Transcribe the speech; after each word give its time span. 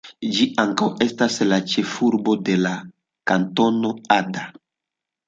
Ĝi 0.35 0.45
ankaŭ 0.61 0.85
estas 1.05 1.35
la 1.51 1.59
ĉefurbo 1.73 2.35
de 2.47 2.55
la 2.63 2.71
Kantono 3.33 3.93
Ada. 4.17 4.49